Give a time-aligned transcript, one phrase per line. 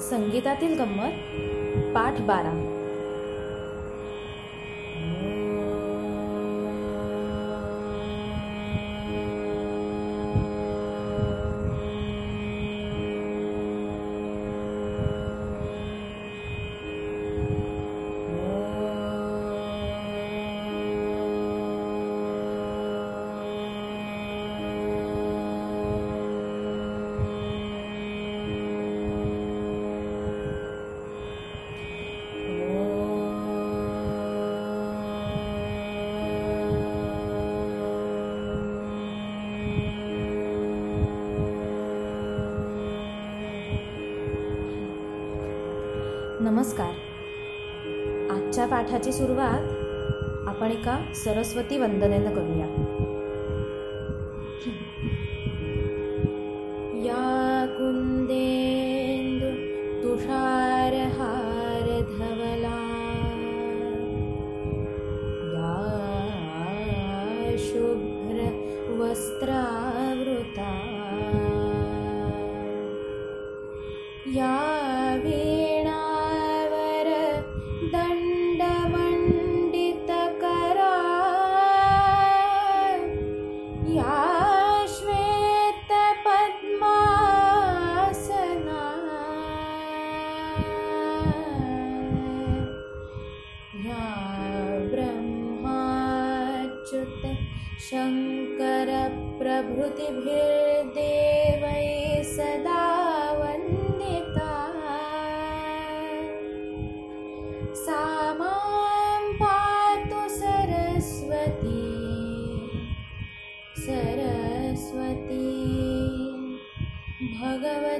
[0.00, 1.10] संगीतातील गंमत
[1.94, 2.69] पाठ बारा.
[49.00, 52.89] आजच्या सुरुवात आपण एका सरस्वती वंदनेनं करूया.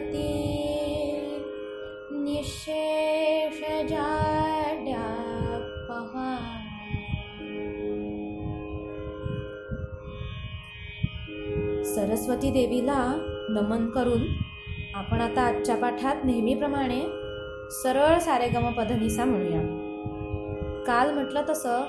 [0.00, 0.40] भगवती
[5.88, 6.36] पहा
[11.84, 13.16] सरस्वती देवीला
[13.48, 14.22] नमन करून
[14.94, 17.00] आपण आता आजच्या पाठात नेहमीप्रमाणे
[17.70, 19.60] सरळ सारेगम पधनिसा म्हणूया.
[20.86, 21.82] काल म्हटलं तसं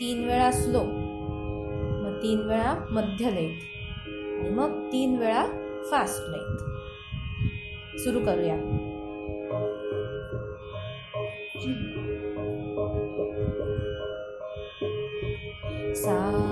[0.00, 0.82] तीन वेळा स्लो
[2.02, 3.60] मग तीन वेळा मध्य लयत
[4.40, 5.46] आणि मग तीन वेळा
[5.90, 6.77] फास्ट लयत
[8.04, 8.58] सुरू करूया.
[15.94, 16.47] सा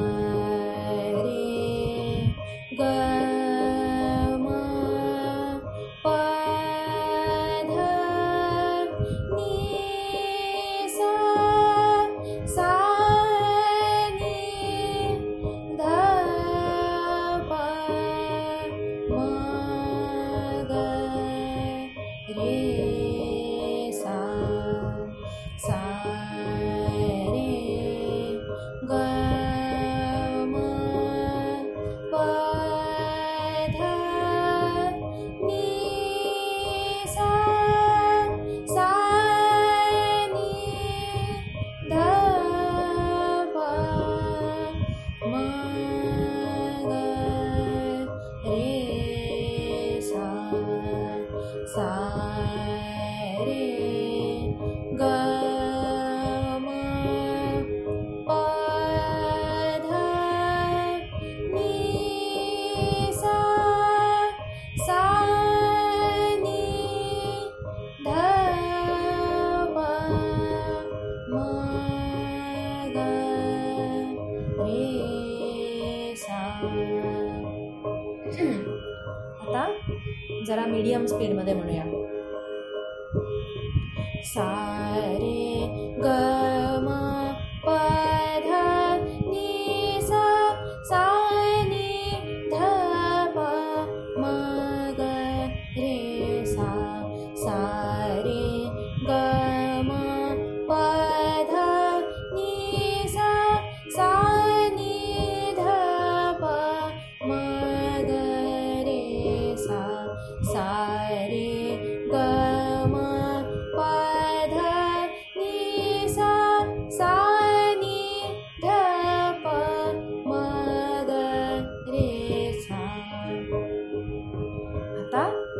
[80.46, 82.05] जरा मीडियम स्पीडमध्ये म्हणूया.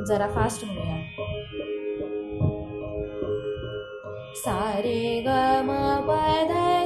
[0.09, 0.97] जरा फास्ट म्हणूया
[4.37, 5.29] सा रे ग
[5.67, 5.71] म
[6.09, 6.17] प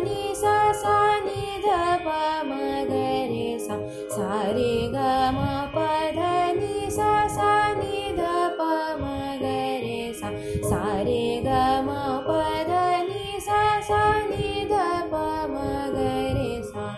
[0.04, 0.54] नि सा.
[0.72, 0.94] सा
[1.24, 1.72] नि ध
[2.04, 2.14] प
[2.48, 2.52] म
[2.90, 3.00] ग
[3.32, 3.76] रे सा.
[4.14, 5.84] सा रे ग म प
[6.16, 7.10] ध नि सा.
[7.28, 8.68] सा नि ध प
[9.00, 9.04] म
[9.42, 9.52] ग
[9.84, 10.30] रे सा
[10.70, 12.38] सा रे ग म प
[13.10, 14.80] नि सा सा नि ध
[15.12, 15.14] प
[15.52, 16.08] म ग
[16.38, 16.88] रे सा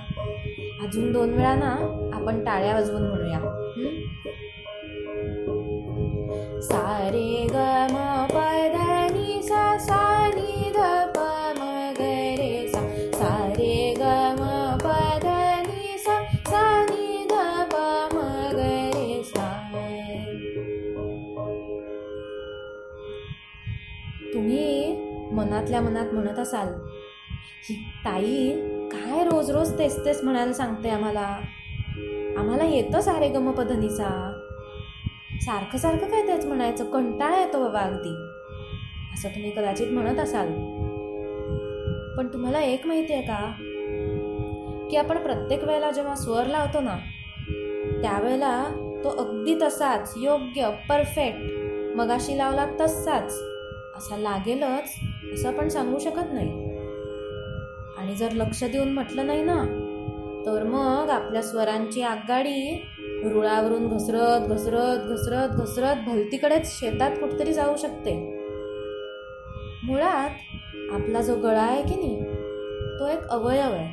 [0.84, 1.74] अजून दोन वेळा ना
[2.14, 3.40] आपण टाळ्या वाजवून म्हणूया.
[6.62, 6.68] हं?
[6.68, 7.56] सा रे ग
[7.92, 8.36] म प
[8.74, 9.78] ध सा.
[9.78, 10.76] सा नि ध
[11.16, 11.18] प
[11.58, 12.00] म ग
[12.38, 12.80] रे सा.
[13.12, 14.02] सा रे ग
[14.40, 14.42] म
[14.78, 14.86] प
[15.22, 15.26] ध
[15.66, 17.32] नि सा सा नि ध
[17.72, 17.76] प
[18.14, 18.18] म
[18.52, 18.58] ग
[18.94, 19.48] रे सा
[24.32, 24.96] तुम्ही
[25.32, 26.68] मनातल्या मनात म्हणत असाल
[27.68, 27.74] ही
[28.04, 28.50] ताई
[28.92, 31.40] काय रोज रोज तेच तेच म्हणायला सांगते आम्हाला?
[32.38, 34.08] आम्हाला येतं सारे गम पधनीचा
[35.46, 36.84] सारखं सारखं काय तेच म्हणायचं?
[36.84, 38.14] कंटाळा येतो बाबा अगदी.
[39.14, 40.46] असं तुम्ही कदाचित म्हणत असाल.
[42.16, 43.52] पण तुम्हाला एक माहिती आहे का?
[44.90, 46.96] की आपण प्रत्येक वेळेला जेव्हा स्वर लावतो ना
[48.02, 48.64] त्यावेळेला
[49.04, 51.38] तो अगदी तसाच योग्य परफेक्ट
[51.96, 53.32] मगाशी लावला तसाच
[53.96, 54.94] असा लागेलच
[55.34, 56.68] असं आपण सांगू शकत नाही.
[57.98, 59.62] आणि जर लक्ष देऊन म्हटलं नाही ना
[60.46, 62.84] तर मग आपल्या स्वरांची आगगाडी
[63.24, 68.14] रुळावरून घसरत घसरत घसरत घसरत भलतीकडेच शेतात कुठतरी जाऊ शकते.
[69.84, 70.30] मुळात
[70.92, 72.24] आपला जो गळा आहे की नाही
[72.98, 73.86] तो एक अवयव आहे.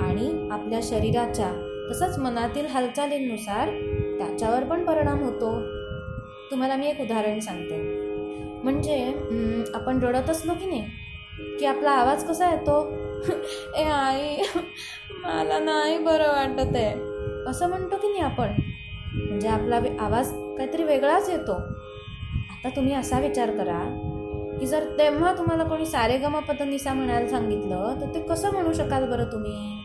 [0.00, 1.50] आणि आपल्या शरीराच्या
[1.90, 3.70] तसंच मनातील हालचालींनुसार
[4.18, 5.60] त्याच्यावर पण परिणाम होतो.
[6.50, 7.80] तुम्हाला मी एक उदाहरण सांगते.
[8.62, 9.04] म्हणजे
[9.74, 13.06] आपण रडत असलो की नाही की आपला आवाज कसा येतो?
[13.76, 14.36] ए आई
[15.22, 17.15] मला नाही बरं वाटत आहे
[17.46, 18.48] असं म्हणतो की नाही आपण?
[19.14, 21.52] म्हणजे आपला वे- आवाज काहीतरी वेगळाच येतो.
[22.50, 24.02] आता तुम्ही असा विचार करा
[24.60, 29.24] की जर तेव्हा तुम्हाला कोणी सारेगमा पतनिसा म्हणायला सांगितलं तर ते कसं म्हणू शकाल बरं
[29.24, 29.78] तुम्ही?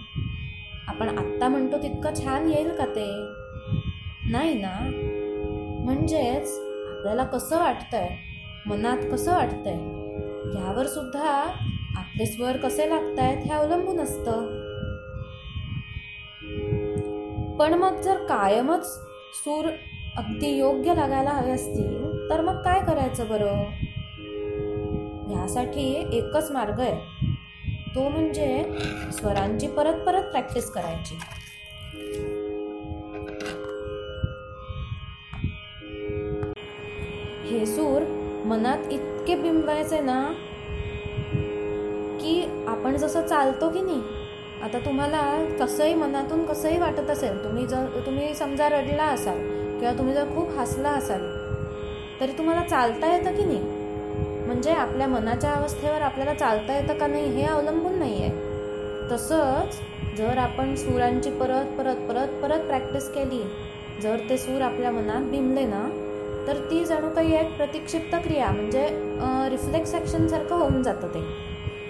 [0.87, 3.25] आपण आत्ता म्हणतो तितकं छान येईल का ते?
[4.31, 4.91] नाही ना?
[5.83, 6.59] म्हणजेच
[6.89, 8.09] आपल्याला कसं वाटतंय?
[8.65, 10.01] मनात कसं वाटतंय?
[10.55, 11.29] यावर सुद्धा
[11.97, 14.70] आपले स्वर कसे लागतायत हे अवलंबून असतं.
[17.61, 18.85] पण मग जर कायमच
[19.33, 19.65] सूर
[20.17, 23.63] अगदी योग्य लागायला हवे असतील तर मग काय करायचं बरं?
[25.29, 26.95] ह्यासाठी एकच मार्ग आहे.
[27.95, 28.63] तो म्हणजे
[29.11, 31.15] स्वरांची परत परत प्रॅक्टिस करायची.
[37.45, 38.01] हे सूर
[38.45, 40.33] मनात इतके बिंबायचे ना
[42.21, 44.20] की आपण जसं चालतो की नाही
[44.63, 45.21] आता तुम्हाला
[45.59, 49.39] कसंही मनातून कसंही वाटत असेल तुम्ही जर तुम्ही समजा रडला असाल
[49.79, 51.21] किंवा तुम्ही जर खूप हसला असाल
[52.19, 53.59] तरी तुम्हाला चालता येतं की नाही?
[54.47, 59.79] म्हणजे आपल्या मनाच्या अवस्थेवर आपल्याला चालता येतं का नाही हे अवलंबून नाही आहे तसंच
[60.17, 63.41] जर आपण सुरांची परत परत परत परत प्रॅक्टिस केली
[64.01, 65.83] जर ते सूर आपल्या मनात भिमले ना
[66.47, 68.87] तर ती जणू काही एक प्रतिक्षिप्त क्रिया म्हणजे
[69.49, 71.19] रिफ्लेक्स ॲक्शनसारखं होऊन जातं ते.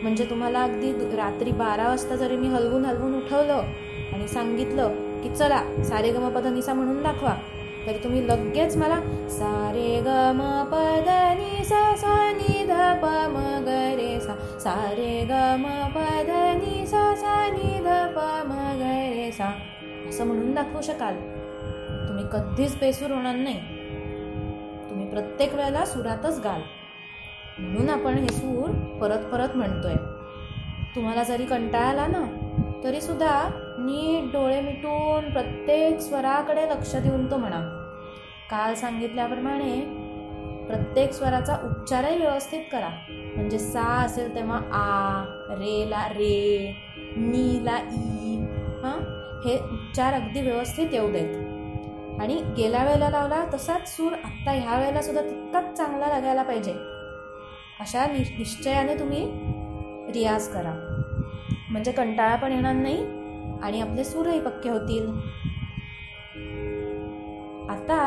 [0.03, 3.61] म्हणजे तुम्हाला अगदी रात्री बारा वाजता जरी मी हलवून हलवून उठवलं
[4.13, 4.87] आणि सांगितलं
[5.23, 7.35] की चला सारे गम पद निसा म्हणून दाखवा
[7.87, 8.95] तरी तुम्ही लगेच मला
[9.29, 11.09] सारे ग म पद
[11.63, 17.47] सा नि ध प म ग रे सा सारे ग म पद निसा सा सा
[17.47, 19.53] नि ध प म ग रे सा
[20.09, 21.15] असं म्हणून दाखवू शकाल.
[22.07, 23.59] तुम्ही कधीच बेसूर होणार नाही.
[24.89, 26.61] तुम्ही प्रत्येक वेळेला सुरातच गाल.
[27.59, 28.69] म्हणून आपण हे सूर
[29.01, 29.95] परत परत म्हणतोय.
[30.95, 32.37] तुम्हाला जरी कंटाळा आला ना
[32.83, 37.59] तरीसुद्धा नीट डोळे मिटून प्रत्येक स्वराकडे लक्ष देऊन तो म्हणा.
[38.49, 39.81] काल सांगितल्याप्रमाणे
[40.67, 42.89] प्रत्येक स्वराचा उच्चारही व्यवस्थित करा.
[43.09, 46.75] म्हणजे सा असेल तेव्हा आ रेला रे
[47.17, 48.37] नीला ई
[48.83, 49.21] हां?
[49.47, 51.35] हे उच्चार अगदी व्यवस्थित येऊ देत.
[52.21, 56.73] आणि गेल्या वेळेला लावला तसाच सूर आत्ता ह्या वेळेला सुद्धा तितकाच चांगला लागायला पाहिजे.
[57.79, 59.50] अशा नि निश्चयाने तुम्ही
[60.13, 60.73] रियाज करा.
[61.69, 63.03] म्हणजे कंटाळा पण येणार नाही
[63.63, 65.09] आणि आपले सूरही पक्के होतील.
[67.69, 67.97] आता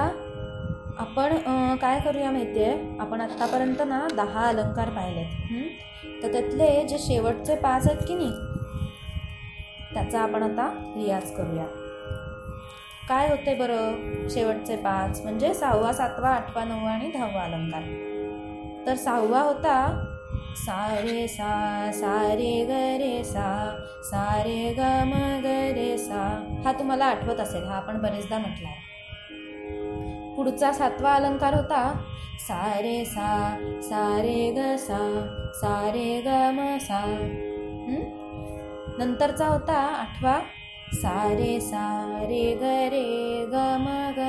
[0.98, 1.36] आपण
[1.80, 6.22] काय करूया माहिती आहे आपण आत्तापर्यंत ना दहा अलंकार पाहिलेत.
[6.22, 8.32] तर त्यातले जे शेवटचे पाच आहेत की नाही
[9.94, 11.64] त्याचा आपण आता रियाज करूया.
[13.08, 15.20] काय होते बरं शेवटचे पाच?
[15.22, 17.82] म्हणजे सहावा सातवा आठवा नववा आणि दहावा अलंकार.
[18.86, 19.76] तर सहावा होता
[20.56, 21.50] सा रे सा
[21.92, 23.46] सा रे ग रे सा
[24.10, 24.80] सा रे ग
[25.10, 25.12] म
[25.44, 26.20] ग रे सा.
[26.64, 28.82] हा तुम्हाला आठवत असेल हा आपण बरेचदा म्हटला आहे
[30.36, 31.82] पुढचा सातवा अलंकार होता
[32.40, 33.28] सा रे सा
[33.82, 34.98] सा रे ग सा
[35.60, 37.00] सा रे ग म सा.
[38.98, 40.38] नंतरचा होता आठवा
[40.94, 41.84] सा रे सा
[42.28, 43.04] रे ग रे
[43.52, 44.20] ग म ग.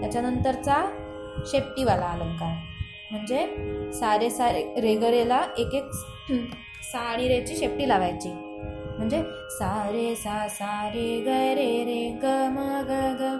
[0.00, 0.84] त्याच्यानंतरचा
[1.46, 2.73] शेपटीवाला अलंकार.
[3.14, 3.46] म्हणजे
[3.92, 5.90] सारे सारे रेगरेला एक एक
[6.82, 8.28] सा आणि रेची शेपटी लावायची.
[8.98, 13.36] म्हणजे सारे सा सारे ग रे रे ग म ग ग.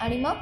[0.00, 0.32] आणि मग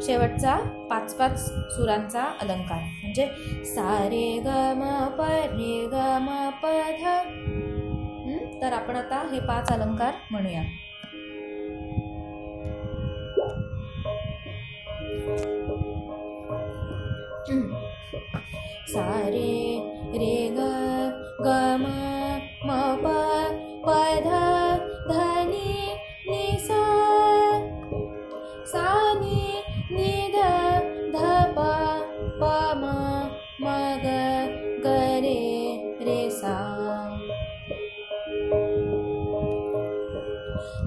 [0.00, 0.56] शेवटचा
[0.90, 1.40] पाच पाच
[1.76, 2.82] सुरांचा अलंकार.
[3.02, 3.26] म्हणजे
[3.64, 6.66] सारे ग म प रे ग म प
[7.00, 7.18] ध.
[8.62, 10.62] तर आपण आता हे पाच अलंकार म्हणूया.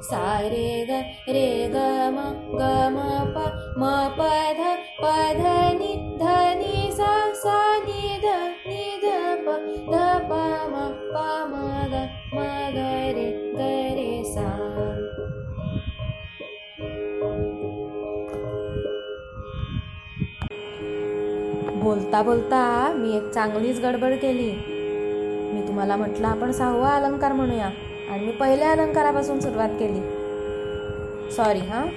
[0.03, 0.91] सा रे ग
[1.29, 1.77] रे ग
[2.15, 2.17] म
[2.51, 2.97] ग म
[3.35, 3.37] प
[3.77, 3.83] म
[4.17, 6.23] प ध प ध नि ध
[6.59, 8.33] नि सा सा नि ध
[8.67, 9.13] नि ध
[9.45, 9.55] प
[9.91, 9.95] ध
[10.29, 10.75] प म
[11.13, 11.53] प म
[11.91, 12.43] ग म
[12.75, 12.85] ग
[13.17, 14.47] रे ग रे सा
[21.83, 22.61] बोलता बोलता
[22.97, 27.69] मी एक चांगलीच गडबड केली मी तुम्हाला म्हटलं आपण सहावा अलंकार म्हणूया
[28.09, 30.01] आणि मी पहिल्या अलंकारापासून सुरुवात केली.
[31.31, 31.87] सॉरी हां?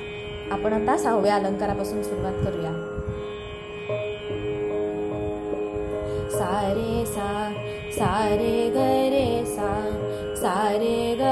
[0.51, 2.95] आपण आता सहाव्या अलंकारापासून सुरुवात करूया.
[6.31, 7.53] सारे सा
[7.93, 8.77] सारे ग
[9.13, 9.91] रे सा
[10.37, 11.23] सारे ग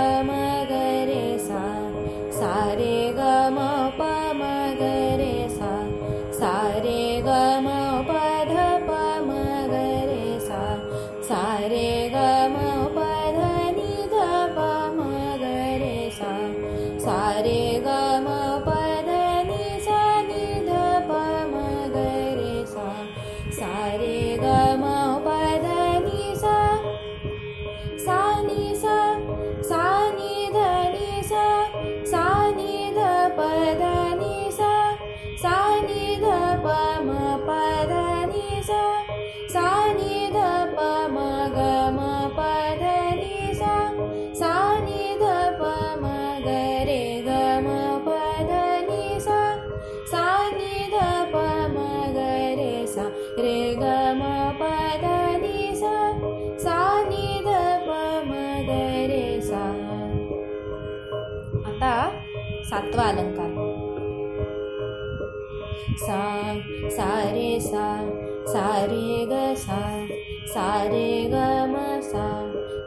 [66.96, 67.86] सा रे सा
[68.52, 69.80] सा रे ग सा
[70.54, 71.34] सा रे ग
[71.72, 72.26] म सा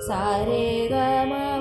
[0.08, 0.94] सा रे ग
[1.32, 1.59] म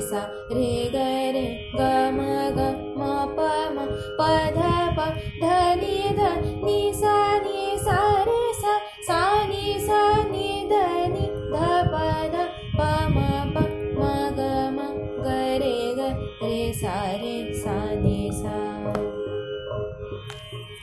[0.00, 0.20] सा
[0.56, 0.96] रे ग
[1.34, 1.80] रे ग
[2.16, 2.20] म
[2.56, 2.60] ग
[2.98, 3.02] म
[3.36, 3.38] प
[3.74, 3.78] म
[4.18, 4.20] प
[4.56, 4.60] ध
[4.96, 5.00] प
[5.42, 5.44] ध
[5.80, 6.20] नि ध
[6.64, 7.14] नि सा
[7.44, 8.78] नि सा रे सा
[9.08, 10.00] सा नि सा
[10.30, 10.72] नि ध
[11.14, 11.56] नि ध
[11.92, 11.94] प
[12.34, 12.46] ध
[12.78, 12.80] प
[13.14, 13.18] म
[13.54, 13.56] प
[13.98, 14.02] म
[14.38, 14.40] ग
[14.76, 14.78] म
[15.24, 16.00] ग रे ग
[16.42, 18.56] रे सा रे सा नि सा.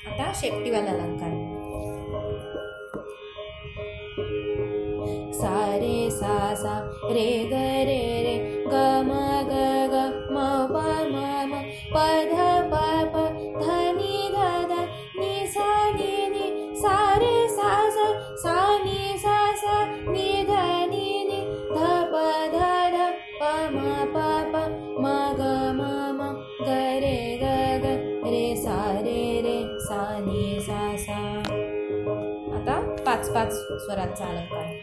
[0.07, 1.34] आता शेपटीवाला अलंकार.
[5.36, 6.74] सा रे सा सा
[7.13, 7.53] रे ग
[7.88, 8.00] रे
[33.79, 34.74] स्वरांचा अलंकार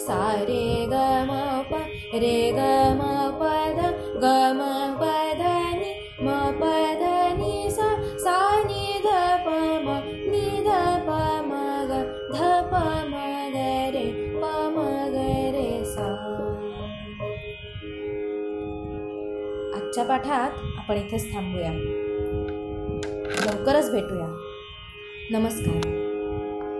[0.00, 0.94] सा रे ग
[1.28, 1.80] म प
[2.22, 2.60] रे ग
[2.98, 3.02] म
[3.40, 3.86] प ध
[4.22, 4.26] ग
[4.58, 4.62] म
[5.00, 6.28] प ध नि म
[6.60, 7.88] प ध नि सा
[8.18, 9.14] सा नि ध
[9.46, 9.98] प म
[10.30, 10.76] नि ध
[11.08, 11.52] प म
[11.90, 12.02] ग
[12.34, 13.24] ध प म
[13.54, 13.64] ग
[13.96, 14.06] रे
[14.40, 15.26] प म ग
[15.56, 16.06] रे सा.
[19.76, 21.72] आजच्या पाठात आपण इथेच थांबूया.
[23.44, 24.32] लवकरच भेटूया.
[25.30, 25.95] नमस्कार.